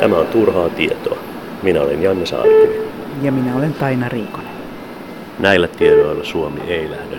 [0.00, 1.18] Tämä on turhaa tietoa.
[1.62, 2.88] Minä olen Janne Saarikivi.
[3.22, 4.52] Ja minä olen Taina Riikonen.
[5.38, 7.16] Näillä tiedoilla Suomi ei lähde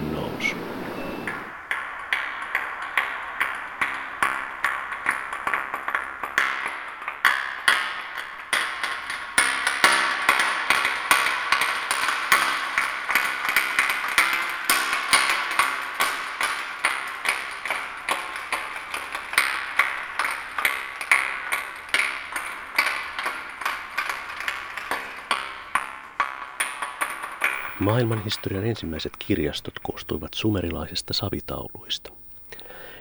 [27.79, 32.11] Maailmanhistorian ensimmäiset kirjastot koostuivat sumerilaisista savitauluista.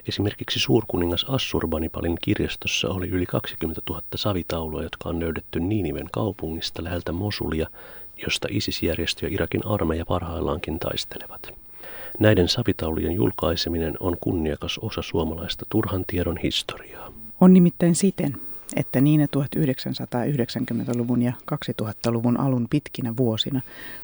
[0.08, 7.12] Esimerkiksi suurkuningas Assurbanipalin kirjastossa oli yli 20 000 savitaulua, jotka on löydetty Niiniven kaupungista läheltä
[7.12, 7.66] Mosulia,
[8.26, 11.54] josta ISIS-järjestö ja Irakin armeija parhaillaankin taistelevat.
[12.18, 17.12] Näiden savitaulujen julkaiseminen on kunniakas osa suomalaista turhan tiedon historiaa.
[17.40, 18.40] On nimittäin siten,
[18.76, 23.60] että niinä 1990-luvun ja 2000-luvun alun pitkinä vuosina,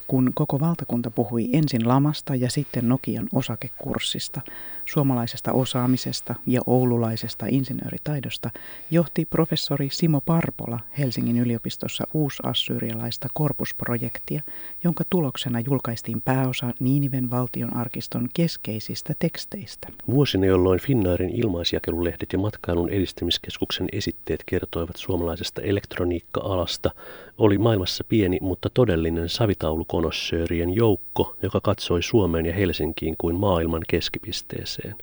[0.07, 4.41] kun koko valtakunta puhui ensin lamasta ja sitten Nokian osakekurssista,
[4.85, 8.51] suomalaisesta osaamisesta ja oululaisesta insinööritaidosta,
[8.91, 14.43] johti professori Simo Parpola Helsingin yliopistossa uusassyrialaista korpusprojektia,
[14.85, 19.89] jonka tuloksena julkaistiin pääosa Niiniven valtionarkiston keskeisistä teksteistä.
[20.11, 26.91] Vuosina, jolloin Finnairin ilmaisjakelulehdet ja matkailun edistämiskeskuksen esitteet kertoivat suomalaisesta elektroniikka-alasta,
[27.39, 34.95] oli maailmassa pieni, mutta todellinen savitaulukonossöörien joukko, joka katsoi Suomeen ja Helsinkiin kuin maailman keskipisteeseen.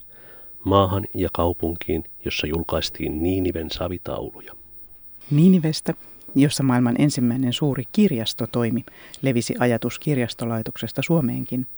[0.63, 4.53] Maahan ja kaupunkiin, jossa julkaistiin Niiniven savitauluja.
[5.31, 5.93] Niinivestä,
[6.35, 8.85] jossa maailman ensimmäinen suuri kirjasto toimi,
[9.21, 11.67] levisi ajatus kirjastolaitoksesta Suomeenkin–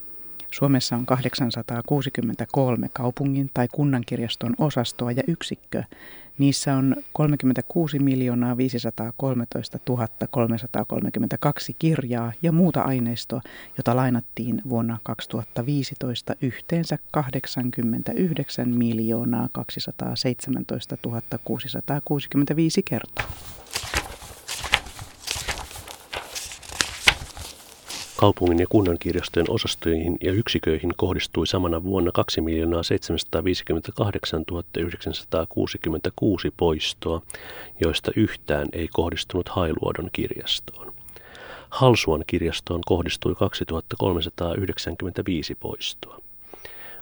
[0.52, 5.86] Suomessa on 863 kaupungin tai kunnankirjaston osastoa ja yksikköä.
[6.38, 9.80] Niissä on 36 miljoonaa 513
[10.32, 13.42] 332 kirjaa ja muuta aineistoa,
[13.78, 20.98] jota lainattiin vuonna 2015 yhteensä 89 miljoonaa 217
[21.44, 23.32] 665 kertaa.
[28.18, 32.42] Kaupungin ja kunnan kirjastojen osastoihin ja yksiköihin kohdistui samana vuonna 2
[32.82, 34.44] 758
[34.78, 37.22] 966 poistoa,
[37.80, 40.94] joista yhtään ei kohdistunut Hailuodon kirjastoon.
[41.70, 46.22] Halsuan kirjastoon kohdistui 2395 poistoa.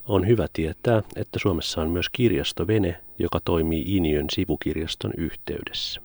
[0.08, 6.05] On hyvä tietää, että Suomessa on myös kirjastovene, joka toimii Iniön sivukirjaston yhteydessä.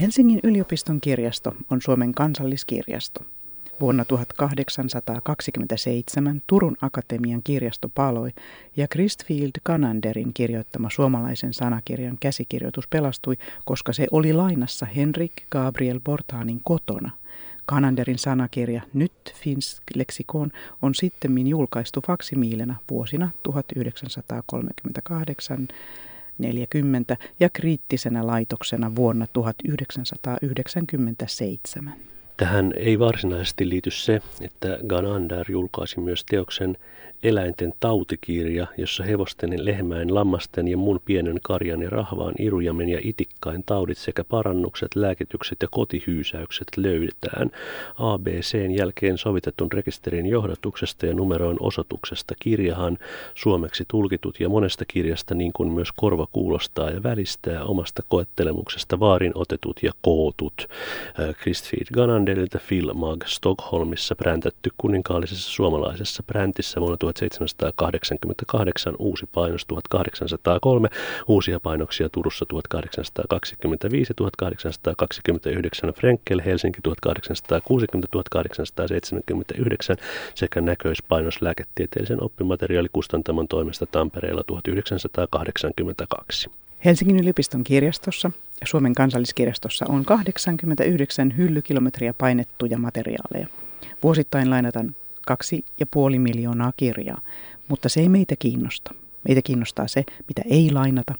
[0.00, 3.20] Helsingin yliopiston kirjasto on Suomen kansalliskirjasto.
[3.80, 8.30] Vuonna 1827 Turun Akatemian kirjasto paloi
[8.76, 16.60] ja Christfield Kananderin kirjoittama suomalaisen sanakirjan käsikirjoitus pelastui, koska se oli lainassa Henrik Gabriel Bortanin
[16.64, 17.10] kotona.
[17.66, 20.50] Kananderin sanakirja Nyt Finsk leksikon
[20.82, 25.68] on sitten julkaistu faksimiilenä vuosina 1938
[26.42, 32.11] 40 ja kriittisenä laitoksena vuonna 1997.
[32.36, 36.76] Tähän ei varsinaisesti liity se, että Ganander julkaisi myös teoksen
[37.22, 43.62] eläinten tautikirja, jossa hevosten, lehmäin, lammasten ja muun pienen karjan ja rahvaan irujamen ja itikkain
[43.66, 47.50] taudit sekä parannukset, lääkitykset ja kotihyysäykset löydetään
[47.98, 52.98] ABCn jälkeen sovitetun rekisterin johdatuksesta ja numeroin osoituksesta kirjahan
[53.34, 59.32] suomeksi tulkitut ja monesta kirjasta niin kuin myös korva kuulostaa ja välistää omasta koettelemuksesta vaarin
[59.34, 60.68] otetut ja kootut.
[61.42, 62.21] Christfried Gananderilta
[62.68, 70.88] Phil Mag Stockholmissa präntätty kuninkaallisessa suomalaisessa präntissä vuonna 1788, uusi painos 1803,
[71.28, 79.96] uusia painoksia Turussa 1825 1829, Frenkel Helsinki 1860 1879
[80.34, 86.50] sekä näköispainos lääketieteellisen oppimateriaalikustantamon toimesta Tampereella 1982.
[86.84, 88.30] Helsingin yliopiston kirjastossa
[88.60, 93.46] ja Suomen kansalliskirjastossa on 89 hyllykilometriä painettuja materiaaleja.
[94.02, 94.96] Vuosittain lainataan
[95.26, 97.20] kaksi ja puoli miljoonaa kirjaa,
[97.68, 98.94] mutta se ei meitä kiinnosta.
[99.28, 101.14] Meitä kiinnostaa se, mitä ei lainata.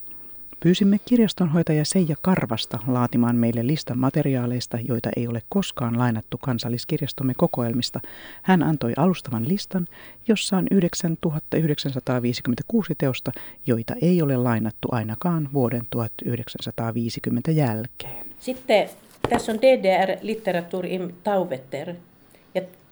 [0.63, 8.01] Pyysimme kirjastonhoitaja Seija Karvasta laatimaan meille listan materiaaleista, joita ei ole koskaan lainattu kansalliskirjastomme kokoelmista.
[8.43, 9.87] Hän antoi alustavan listan,
[10.29, 13.33] jossa on 9956 teosta,
[13.67, 18.27] joita ei ole lainattu ainakaan vuoden 1950 jälkeen.
[18.41, 18.89] Sitten
[19.29, 21.95] tässä on DDR-litteratur im Tauvetter,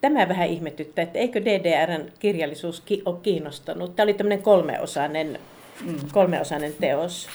[0.00, 3.96] tämä vähän ihmetyttää, että eikö DDRn kirjallisuus ki- ole kiinnostanut.
[3.96, 5.38] Tämä oli tämmöinen kolmeosainen,
[5.84, 5.96] mm.
[6.12, 7.28] kolmeosainen teos.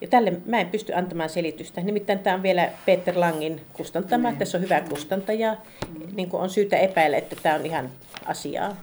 [0.00, 1.80] Ja tälle mä en pysty antamaan selitystä.
[1.80, 4.30] Nimittäin tämä on vielä Peter Langin kustantama.
[4.30, 4.38] Mm.
[4.38, 5.56] Tässä on hyvä kustantaja.
[5.88, 6.16] Mm.
[6.16, 7.90] Niin kuin on syytä epäillä, että tämä on ihan
[8.26, 8.76] asiaa.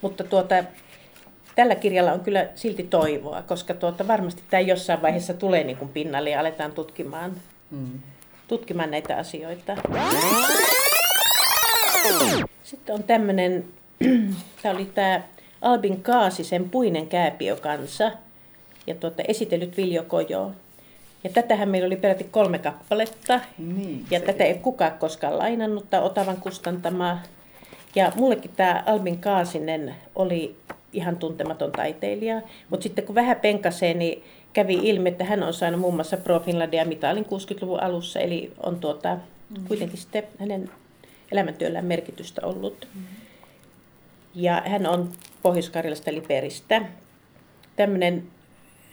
[0.00, 0.64] Mutta tuota,
[1.54, 5.88] tällä kirjalla on kyllä silti toivoa, koska tuota, varmasti tämä jossain vaiheessa tulee niin kuin
[5.88, 7.32] pinnalle ja aletaan tutkimaan,
[7.70, 7.98] mm.
[8.48, 9.76] tutkimaan näitä asioita.
[12.62, 13.64] Sitten on tämmöinen,
[14.62, 15.20] tämä oli tämä
[15.62, 18.12] Albin Kaasisen Puinen kääpiokansa
[18.86, 20.52] ja tuota, esitellyt Viljo Kojo.
[21.24, 23.40] Ja tätähän meillä oli peräti kolme kappaletta.
[23.58, 27.22] Niin, ja tätä ei kukaan koskaan lainannut, tämä Otavan kustantamaa.
[27.94, 30.56] Ja mullekin tämä Albin Kaasinen oli
[30.92, 32.42] ihan tuntematon taiteilija.
[32.70, 36.40] Mutta sitten kun vähän penkasee, niin kävi ilmi, että hän on saanut muun muassa Pro
[36.40, 38.20] Finlandia mitalin 60-luvun alussa.
[38.20, 39.64] Eli on tuota, mm.
[39.68, 40.70] kuitenkin sitten hänen
[41.32, 42.88] elämäntyöllään merkitystä ollut.
[42.94, 43.02] Mm.
[44.34, 45.10] Ja hän on
[45.42, 46.82] Pohjois-Karjalasta Liperistä.
[47.76, 48.22] Tämmöinen,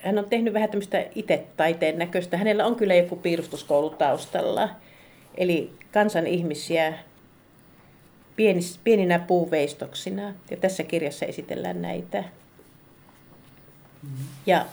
[0.02, 2.38] hän on tehnyt vähän tämmöistä itse taiteen näköistä.
[2.38, 4.70] Hänellä on kyllä joku piirustuskoulu taustalla.
[5.38, 6.94] Eli kansan ihmisiä
[8.36, 10.34] pienis, pieninä puuveistoksina.
[10.52, 12.24] Ja tässä kirjassa esitellään näitä.
[14.04, 14.26] Mm-hmm.
[14.46, 14.66] Ja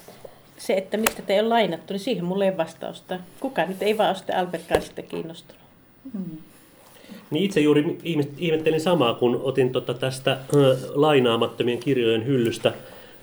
[0.59, 3.19] se, että miksi tätä ei ole lainattu, niin siihen mulle ei vastausta.
[3.41, 5.63] Kukaan nyt ei vaan ole Albert Kansista kiinnostunut.
[6.13, 6.39] Mm.
[7.31, 7.99] Niin itse juuri
[8.39, 10.39] ihmettelin samaa, kun otin tota tästä äh,
[10.95, 12.73] lainaamattomien kirjojen hyllystä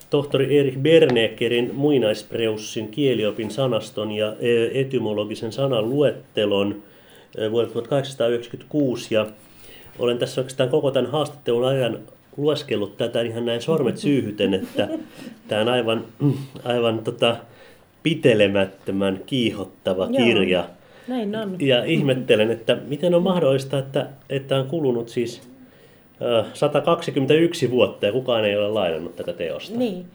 [0.09, 4.35] tohtori Erich Berneckerin muinaispreussin kieliopin sanaston ja
[4.73, 6.83] etymologisen sanan luettelon
[7.51, 9.25] vuodelta 1896 ja
[9.99, 11.99] olen tässä oikeastaan koko tämän haastattelun ajan
[12.37, 14.87] lueskellut tätä ihan näin sormet syyhyten, että
[15.47, 16.05] tämä on aivan,
[16.63, 17.37] aivan tota,
[18.03, 20.59] pitelemättömän kiihottava kirja.
[20.59, 20.67] Joo,
[21.07, 21.55] näin on.
[21.59, 25.54] Ja ihmettelen, että miten on mahdollista, että, että on kulunut siis
[26.53, 29.77] 121 vuotta ja kukaan ei ole lainannut tätä teosta.
[29.77, 30.05] Niin,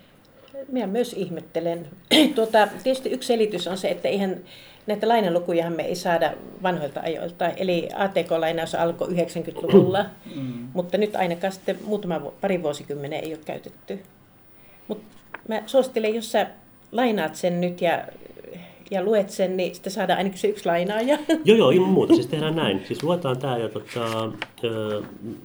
[0.68, 1.86] minä myös ihmettelen.
[2.34, 4.40] Tuota, tietysti yksi selitys on se, että eihän
[4.86, 6.32] näitä lainalukujahan me ei saada
[6.62, 7.48] vanhoilta ajoilta.
[7.48, 10.04] Eli ATK-lainaus alkoi 90-luvulla,
[10.36, 10.68] mm.
[10.74, 14.02] mutta nyt ainakaan sitten muutama pari vuosikymmenen ei ole käytetty.
[14.88, 15.16] Mutta
[15.48, 16.46] mä suosittelen, jos sä
[16.92, 18.04] lainaat sen nyt ja,
[18.90, 21.18] ja luet sen, niin sitten saadaan ainakin se yksi lainaaja.
[21.44, 22.14] Joo, joo, ilman muuta.
[22.14, 22.82] Siis tehdään näin.
[22.86, 24.32] Siis luetaan tämä ja tota,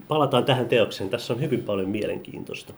[0.08, 1.10] palataan tähän teokseen.
[1.10, 2.74] Tässä on hyvin paljon mielenkiintoista.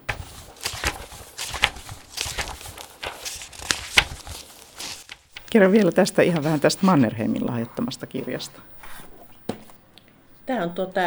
[5.49, 8.61] Kerro vielä tästä ihan vähän tästä Mannerheimin lahjoittamasta kirjasta.
[10.45, 11.01] Tämä on tuota,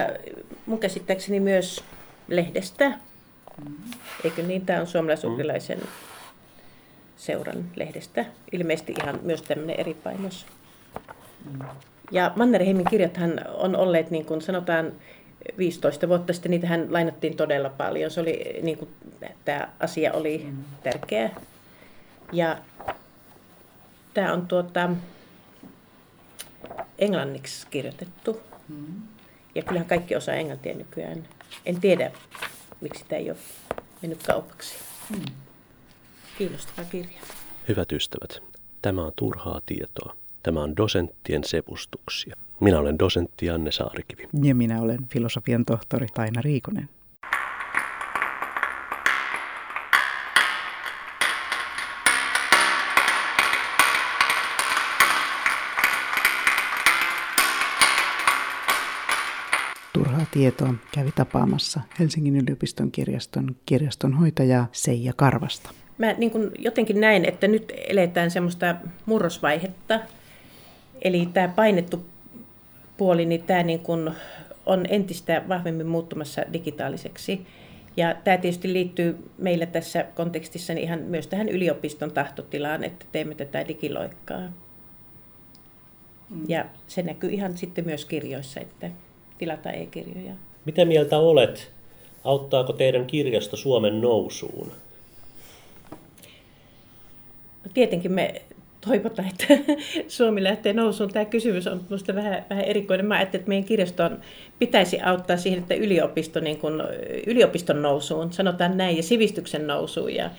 [0.66, 1.84] mun käsittääkseni myös
[2.28, 2.88] lehdestä.
[3.64, 3.74] Mm.
[4.24, 4.66] Eikö niin?
[4.66, 6.09] Tämä on suomalaisukrilaisen mm.
[7.20, 8.24] Seuran lehdestä.
[8.52, 10.46] Ilmeisesti ihan myös tämmöinen eri painos.
[12.10, 14.92] Ja Mannerheimin kirjathan on olleet, niin kuin sanotaan,
[15.58, 18.10] 15 vuotta sitten niitähän lainattiin todella paljon.
[18.10, 18.90] Se oli, niin kuin,
[19.44, 20.64] tämä asia oli mm.
[20.82, 21.30] tärkeä.
[22.32, 22.56] Ja
[24.14, 24.90] Tämä on tuota,
[26.98, 28.42] englanniksi kirjoitettu.
[28.68, 29.02] Mm.
[29.54, 31.28] Ja kyllähän kaikki osaa englantia nykyään.
[31.66, 32.10] En tiedä,
[32.80, 33.38] miksi tämä ei ole
[34.02, 34.74] mennyt kaupaksi.
[35.10, 35.24] Mm.
[36.40, 37.20] Kiinnostava kirja.
[37.68, 38.42] Hyvät ystävät,
[38.82, 40.16] tämä on turhaa tietoa.
[40.42, 42.36] Tämä on dosenttien sepustuksia.
[42.60, 44.28] Minä olen dosentti Anne Saarikivi.
[44.42, 46.88] Ja minä olen filosofian tohtori Taina Riikonen.
[60.30, 65.70] tietoa kävi tapaamassa Helsingin yliopiston kirjaston kirjastonhoitajaa Seija Karvasta.
[66.00, 68.76] Mä niin kun jotenkin näin, että nyt eletään semmoista
[69.06, 70.00] murrosvaihetta.
[71.02, 72.06] Eli tämä painettu
[72.96, 74.12] puoli, niin tämä niin kun
[74.66, 77.46] on entistä vahvemmin muuttumassa digitaaliseksi.
[77.96, 83.34] Ja tämä tietysti liittyy meillä tässä kontekstissa niin ihan myös tähän yliopiston tahtotilaan, että teemme
[83.34, 84.48] tätä digiloikkaa.
[86.30, 86.44] Mm.
[86.48, 88.90] Ja se näkyy ihan sitten myös kirjoissa, että
[89.38, 90.32] tilata e-kirjoja.
[90.64, 91.72] Mitä mieltä olet?
[92.24, 94.72] Auttaako teidän kirjasto Suomen nousuun?
[97.74, 98.42] Tietenkin me
[98.86, 99.74] toivotaan, että
[100.08, 101.12] Suomi lähtee nousuun.
[101.12, 103.06] Tämä kysymys on minusta vähän, vähän erikoinen.
[103.06, 104.20] Mä ajattelin, että meidän kirjaston
[104.58, 106.82] pitäisi auttaa siihen, että yliopisto, niin kuin,
[107.26, 110.14] yliopiston nousuun, sanotaan näin, ja sivistyksen nousuun.
[110.14, 110.30] Ja,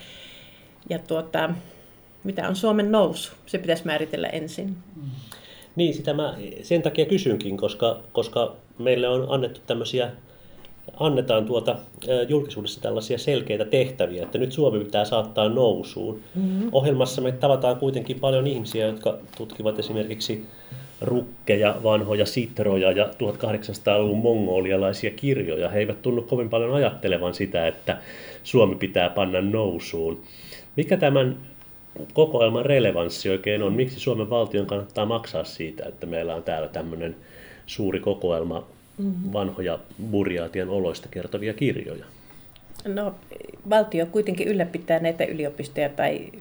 [0.88, 1.50] ja tuota,
[2.24, 3.32] mitä on Suomen nousu?
[3.46, 4.76] Se pitäisi määritellä ensin.
[4.96, 5.10] Mm.
[5.76, 10.10] Niin, sitä mä sen takia kysynkin, koska, koska meille on annettu tämmöisiä,
[11.00, 11.76] annetaan tuota
[12.28, 16.20] julkisuudessa tällaisia selkeitä tehtäviä, että nyt Suomi pitää saattaa nousuun.
[16.34, 16.68] Mm-hmm.
[16.72, 20.46] Ohjelmassa me tavataan kuitenkin paljon ihmisiä, jotka tutkivat esimerkiksi
[21.00, 25.68] rukkeja, vanhoja sitroja ja 1800-luvun mongolialaisia kirjoja.
[25.68, 27.98] He eivät tunnu kovin paljon ajattelevan sitä, että
[28.42, 30.22] Suomi pitää panna nousuun.
[30.76, 31.36] Mikä tämän
[32.14, 33.72] kokoelman relevanssi oikein on?
[33.72, 37.16] Miksi Suomen valtion kannattaa maksaa siitä, että meillä on täällä tämmöinen
[37.66, 38.66] suuri kokoelma
[39.32, 39.78] vanhoja
[40.10, 42.04] burjaatien oloista kertovia kirjoja?
[42.86, 43.14] No,
[43.70, 46.32] valtio kuitenkin ylläpitää näitä yliopistoja tai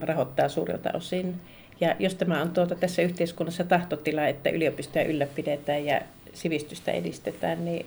[0.00, 1.34] rahoittaa suurelta osin.
[1.80, 6.00] Ja jos tämä on tuota tässä yhteiskunnassa tahtotila, että yliopistoja ylläpidetään ja
[6.32, 7.86] sivistystä edistetään, niin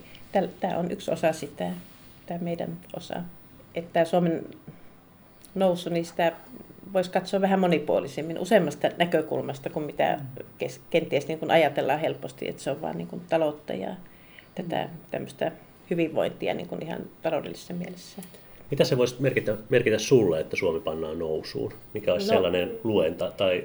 [0.59, 1.71] tämä on yksi osa sitä,
[2.25, 3.15] tämä meidän osa.
[3.75, 4.45] Että Suomen
[5.55, 6.33] nousu, niin sitä
[6.93, 10.19] voisi katsoa vähän monipuolisemmin, useammasta näkökulmasta kuin mitä
[10.89, 13.95] kenties niin kuin ajatellaan helposti, että se on vain niin taloutta ja
[14.55, 15.51] tätä tämmöistä
[15.89, 18.21] hyvinvointia niin kuin ihan taloudellisessa mielessä.
[18.71, 21.73] Mitä se voisi merkitä, merkitä sulle, että Suomi pannaan nousuun?
[21.93, 23.63] Mikä olisi no, sellainen luenta tai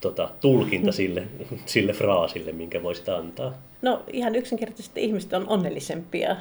[0.00, 1.22] tota, tulkinta sille,
[1.66, 3.54] sille fraasille, minkä voisit antaa?
[3.82, 6.36] No ihan yksinkertaisesti ihmiset on onnellisempia.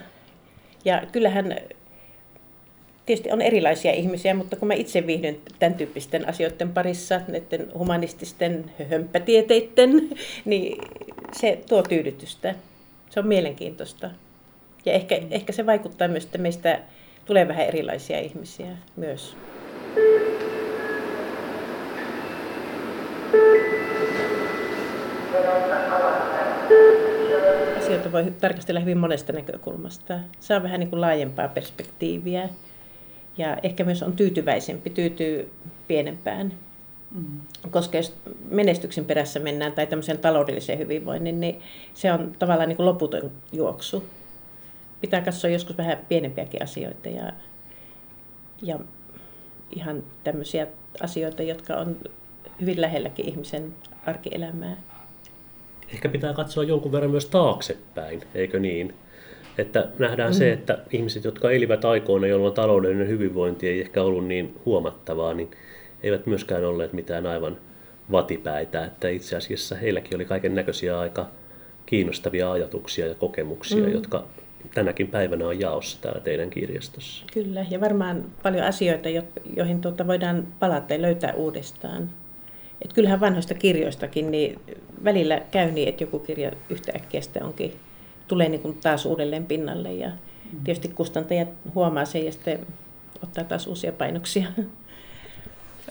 [0.85, 1.57] Ja kyllähän
[3.05, 8.71] tietysti on erilaisia ihmisiä, mutta kun mä itse viihdyn tämän tyyppisten asioiden parissa, näiden humanististen
[8.89, 10.09] hömppätieteiden,
[10.45, 10.81] niin
[11.31, 12.55] se tuo tyydytystä.
[13.09, 14.09] Se on mielenkiintoista.
[14.85, 16.79] Ja ehkä, ehkä se vaikuttaa myös, että meistä
[17.25, 19.35] tulee vähän erilaisia ihmisiä myös.
[27.77, 30.19] Asioita voi tarkastella hyvin monesta näkökulmasta.
[30.39, 32.49] Saa vähän niin kuin laajempaa perspektiiviä
[33.37, 35.51] ja ehkä myös on tyytyväisempi, tyytyy
[35.87, 36.53] pienempään.
[37.11, 37.41] Mm.
[37.71, 38.17] Koska jos
[38.49, 41.61] menestyksen perässä mennään tai tämmöisen taloudellisen hyvinvoinnin, niin
[41.93, 44.03] se on tavallaan niin kuin loputon juoksu.
[45.01, 47.33] Pitää katsoa joskus vähän pienempiäkin asioita ja,
[48.61, 48.79] ja
[49.75, 50.67] ihan tämmöisiä
[51.01, 51.97] asioita, jotka on
[52.61, 53.75] hyvin lähelläkin ihmisen
[54.05, 54.77] arkielämää.
[55.93, 58.93] Ehkä pitää katsoa jonkun verran myös taaksepäin, eikö niin?
[59.57, 60.37] Että nähdään mm.
[60.37, 65.51] se, että ihmiset, jotka elivät aikoina, jolloin taloudellinen hyvinvointi ei ehkä ollut niin huomattavaa, niin
[66.03, 67.57] eivät myöskään olleet mitään aivan
[68.11, 68.85] vatipäitä.
[68.85, 71.29] Että itse asiassa heilläkin oli kaiken näköisiä aika
[71.85, 73.91] kiinnostavia ajatuksia ja kokemuksia, mm.
[73.91, 74.23] jotka
[74.73, 77.25] tänäkin päivänä on jaossa täällä teidän kirjastossa.
[77.33, 79.09] Kyllä, ja varmaan paljon asioita,
[79.55, 82.09] joihin tuota voidaan palata ja löytää uudestaan.
[82.81, 84.59] Et kyllähän vanhoista kirjoistakin, niin
[85.03, 87.73] välillä käy niin, että joku kirja yhtäkkiä onkin
[88.33, 90.11] tulee niin kuin taas uudelleen pinnalle ja
[90.63, 92.67] tietysti kustantajat huomaa sen ja sitten
[93.23, 94.47] ottaa taas uusia painoksia.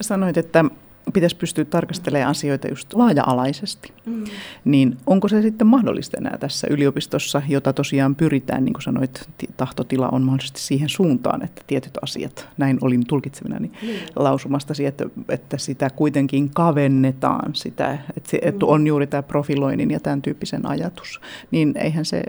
[0.00, 0.64] Sanoit, että
[1.12, 3.92] pitäisi pystyä tarkastelemaan asioita just laaja-alaisesti.
[4.06, 4.24] Mm.
[4.64, 10.08] Niin onko se sitten mahdollista enää tässä yliopistossa, jota tosiaan pyritään, niin kuin sanoit, tahtotila
[10.08, 13.88] on mahdollisesti siihen suuntaan, että tietyt asiat, näin olin tulkitsevina, niin mm.
[14.16, 20.00] lausumastasi, että, että sitä kuitenkin kavennetaan, sitä, että, se, että on juuri tämä profiloinnin ja
[20.00, 21.20] tämän tyyppisen ajatus.
[21.50, 22.22] Niin eihän se,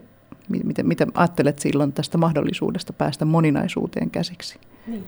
[0.64, 4.60] miten, miten ajattelet silloin tästä mahdollisuudesta päästä moninaisuuteen käsiksi?
[4.88, 5.04] Niin.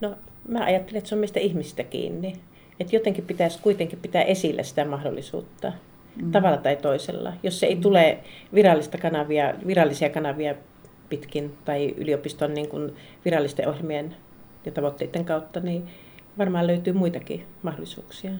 [0.00, 0.16] No
[0.48, 2.40] mä ajattelen, että se on meistä ihmistä kiinni.
[2.80, 5.72] Että jotenkin pitäisi kuitenkin pitää esillä sitä mahdollisuutta
[6.22, 6.32] mm.
[6.32, 7.32] tavalla tai toisella.
[7.42, 8.18] Jos se ei tule
[8.54, 10.54] virallista kanavia, virallisia kanavia
[11.08, 14.16] pitkin tai yliopiston niin kuin virallisten ohjelmien
[14.66, 15.88] ja tavoitteiden kautta, niin
[16.38, 18.30] varmaan löytyy muitakin mahdollisuuksia.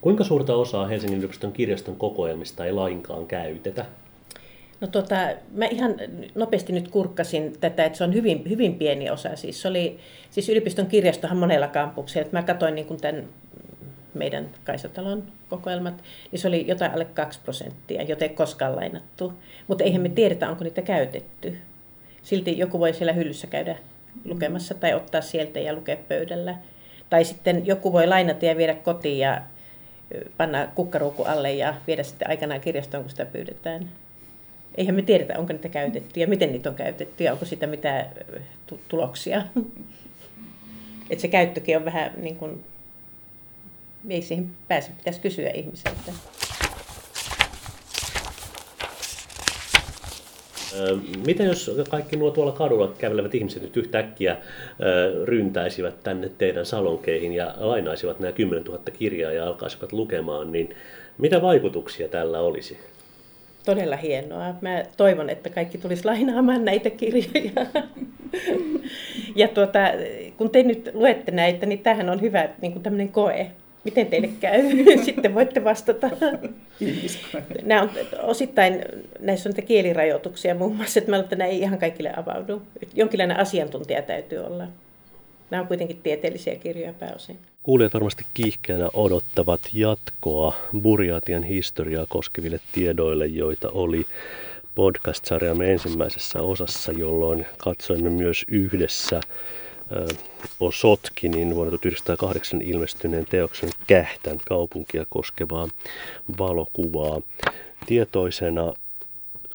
[0.00, 3.86] Kuinka suurta osaa Helsingin yliopiston kirjaston kokoelmista ei lainkaan käytetä?
[4.80, 5.14] No tota,
[5.52, 5.94] mä ihan
[6.34, 9.36] nopeasti nyt kurkkasin tätä, että se on hyvin, hyvin pieni osa.
[9.36, 9.98] Siis, se oli,
[10.30, 12.28] siis yliopiston kirjastohan monella kampuksella.
[12.32, 13.24] Mä katsoin niin tämän
[14.14, 19.32] meidän Kaisatalon kokoelmat, niin se oli jotain alle 2 prosenttia, joten ei koskaan lainattu.
[19.66, 21.58] Mutta eihän me tiedetä, onko niitä käytetty.
[22.22, 23.76] Silti joku voi siellä hyllyssä käydä
[24.24, 26.54] lukemassa tai ottaa sieltä ja lukea pöydällä.
[27.10, 29.42] Tai sitten joku voi lainata ja viedä kotiin ja
[30.36, 33.88] panna kukkaruuku alle ja viedä sitten aikanaan kirjastoon, kun sitä pyydetään
[34.74, 38.06] eihän me tiedetä, onko niitä käytetty ja miten niitä on käytetty ja onko sitä mitään
[38.88, 39.42] tuloksia.
[41.10, 42.64] että se käyttökin on vähän niin kuin,
[44.10, 46.12] ei siihen pääse, pitäisi kysyä ihmiseltä.
[51.26, 54.36] Mitä jos kaikki nuo tuolla kadulla kävelevät ihmiset nyt yhtäkkiä
[55.24, 60.76] ryntäisivät tänne teidän salonkeihin ja lainaisivat nämä 10 000 kirjaa ja alkaisivat lukemaan, niin
[61.18, 62.78] mitä vaikutuksia tällä olisi?
[63.64, 64.54] Todella hienoa.
[64.60, 67.66] Mä toivon, että kaikki tulisi lainaamaan näitä kirjoja.
[69.36, 69.78] ja tuota,
[70.36, 73.50] kun te nyt luette näitä, niin tämähän on hyvä niin kuin tämmöinen koe.
[73.84, 74.62] Miten teille käy?
[75.04, 76.10] Sitten voitte vastata.
[77.62, 77.90] Nämä on,
[78.22, 78.84] osittain
[79.20, 82.62] näissä on niitä kielirajoituksia muun muassa, että mä että nämä ei ihan kaikille avaudu.
[82.94, 84.66] Jonkinlainen asiantuntija täytyy olla.
[85.50, 87.38] Nämä on kuitenkin tieteellisiä kirjoja pääosin.
[87.62, 94.06] Kuulijat varmasti kiihkeänä odottavat jatkoa Burjatian historiaa koskeville tiedoille, joita oli
[94.74, 99.20] podcast-sarjamme ensimmäisessä osassa, jolloin katsoimme myös yhdessä
[100.60, 105.68] Osotkinin vuonna 1908 ilmestyneen teoksen Kähtän kaupunkia koskevaa
[106.38, 107.20] valokuvaa.
[107.86, 108.74] Tietoisena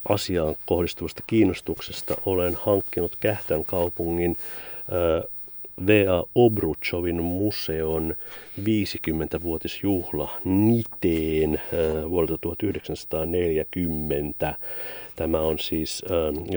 [0.08, 4.36] asiaan kohdistuvasta kiinnostuksesta olen hankkinut Kähtän kaupungin
[5.87, 6.23] V.A.
[6.35, 8.15] Obruchovin museon
[8.59, 11.61] 50-vuotisjuhla Niteen
[12.09, 14.55] vuodelta 1940.
[15.15, 16.03] Tämä on siis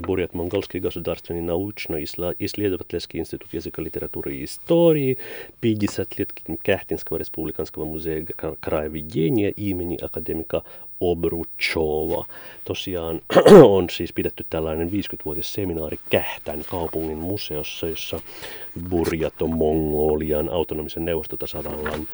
[0.06, 5.18] Бурят Монгольский государственный научно-исследовательский институт языка, литературы и истории,
[5.60, 8.26] 50 лет Кяхтинского республиканского музея
[8.60, 10.62] краеведения имени академика
[11.03, 12.25] Obruchova.
[12.63, 13.21] Tosiaan
[13.75, 18.19] on siis pidetty tällainen 50-vuotisseminaari Kähtän kaupungin museossa, jossa
[18.89, 22.07] Burjato Mongolian autonomisen neuvostotasavallan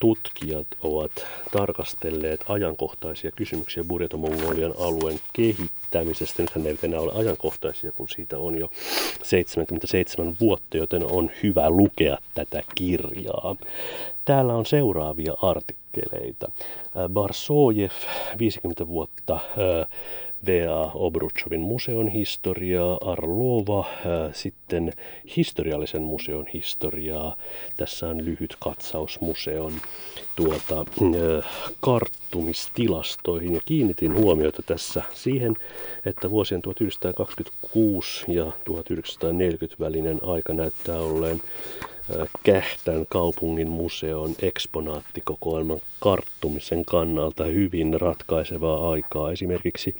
[0.00, 1.12] tutkijat ovat
[1.52, 6.42] tarkastelleet ajankohtaisia kysymyksiä Burjato-Mongolian alueen kehittämisestä.
[6.42, 8.70] Nythän ne eivät enää ole ajankohtaisia, kun siitä on jo
[9.22, 13.56] 77 vuotta, joten on hyvä lukea tätä kirjaa.
[14.24, 15.85] Täällä on seuraavia artikkeleita.
[17.08, 17.90] Barsojev,
[18.38, 19.40] 50 vuotta
[20.46, 20.90] V.A.
[20.94, 23.84] Obruchovin museon historiaa, Arlova,
[24.32, 24.92] sitten
[25.36, 27.36] historiallisen museon historiaa.
[27.76, 29.72] Tässä on lyhyt katsaus museon
[30.36, 30.84] tuota,
[31.80, 35.56] karttumistilastoihin ja kiinnitin huomiota tässä siihen,
[36.06, 41.40] että vuosien 1926 ja 1940 välinen aika näyttää olleen
[42.42, 49.32] Kähtän kaupungin museon eksponaattikokoelman karttumisen kannalta hyvin ratkaisevaa aikaa.
[49.32, 49.96] Esimerkiksi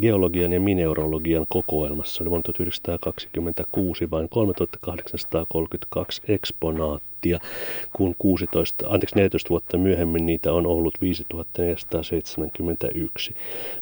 [0.00, 7.10] geologian ja mineurologian kokoelmassa oli vuonna 1926 vain 3832 eksponaattia
[7.92, 13.34] kun 16, anteeksi, 14 vuotta myöhemmin niitä on ollut 5471.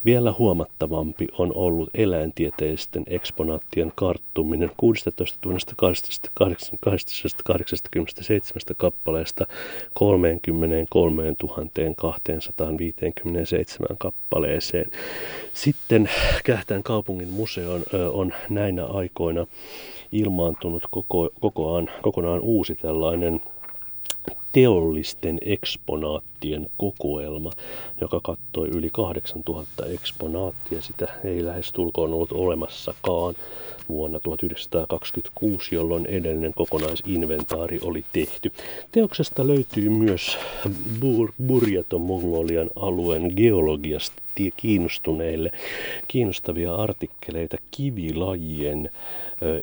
[0.04, 5.38] Vielä huomattavampi on ollut eläintieteellisten eksponaattien karttuminen 16
[6.34, 9.46] 287 kappaleesta
[9.94, 11.34] 33
[11.96, 14.90] 257 kappaleeseen.
[15.54, 16.10] Sitten
[16.44, 19.46] Kähtään kaupungin museon on näinä aikoina
[20.12, 23.40] ilmaantunut koko, kokoaan, kokonaan uusi tällainen
[24.52, 27.50] teollisten eksponaattien kokoelma,
[28.00, 30.82] joka kattoi yli 8000 eksponaattia.
[30.82, 33.34] Sitä ei lähestulkoon tulkoon ollut olemassakaan
[33.88, 38.52] vuonna 1926, jolloin edellinen kokonaisinventaari oli tehty.
[38.92, 40.38] Teoksesta löytyy myös
[41.00, 44.22] Bur- Burjato-Mongolian alueen geologiasta
[44.56, 45.50] kiinnostuneille
[46.08, 48.90] kiinnostavia artikkeleita kivilajien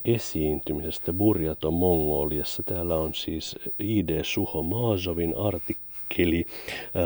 [0.05, 2.63] esiintymisestä Burjato Mongoliassa.
[2.63, 4.23] Täällä on siis I.D.
[4.23, 6.45] Suho Maasovin artikkeli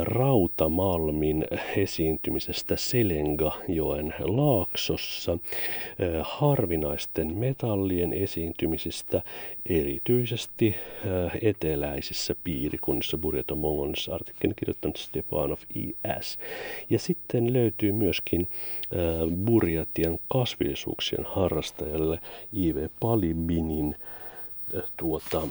[0.03, 1.45] Rautamalmin
[1.77, 5.38] esiintymisestä Selengajoen laaksossa,
[6.21, 9.21] harvinaisten metallien esiintymisistä
[9.65, 10.75] erityisesti
[11.41, 16.39] eteläisissä piirikunnissa Burjato Mongolissa artikkelin kirjoittanut Stepanov I.S.
[16.89, 18.47] Ja sitten löytyy myöskin
[19.45, 22.19] Burjatian kasvillisuuksien harrastajalle
[22.53, 22.88] I.V.
[22.99, 23.95] Palibinin
[24.97, 25.47] tuota,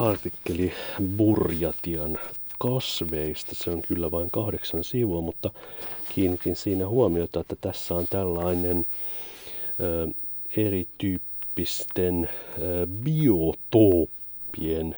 [0.00, 0.72] artikkeli
[1.16, 2.18] Burjatian
[2.58, 3.54] kasveista.
[3.54, 5.50] Se on kyllä vain kahdeksan sivua, mutta
[6.14, 8.86] kiinnitin siinä huomiota, että tässä on tällainen
[9.80, 10.08] ö,
[10.56, 14.96] erityyppisten ö, biotooppien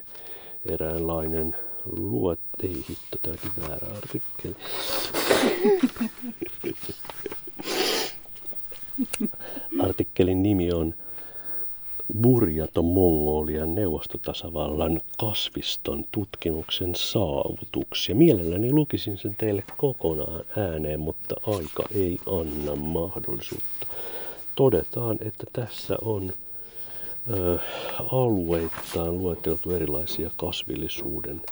[0.67, 1.57] eräänlainen
[1.97, 2.41] luot...
[2.63, 4.57] Ei hitto, tämäkin väärä artikkeli.
[9.87, 10.95] Artikkelin nimi on
[12.17, 18.15] Burjato Mongolian neuvostotasavallan kasviston tutkimuksen saavutuksia.
[18.15, 23.87] Mielelläni lukisin sen teille kokonaan ääneen, mutta aika ei anna mahdollisuutta.
[24.55, 26.33] Todetaan, että tässä on
[27.31, 27.59] ö,
[28.13, 31.43] alueittain lueteltu erilaisia kasvillisuuden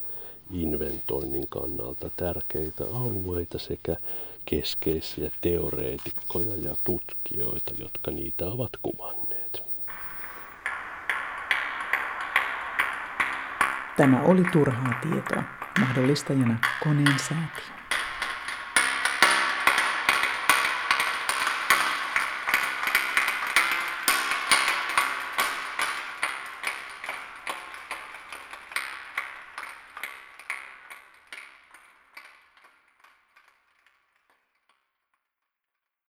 [0.55, 3.97] inventoinnin kannalta tärkeitä alueita sekä
[4.45, 9.26] keskeisiä teoreetikkoja ja tutkijoita, jotka niitä ovat kuvanneet.
[13.97, 15.43] Tämä oli turhaa tietoa.
[15.81, 17.86] Mahdollistajana koneen säätiö.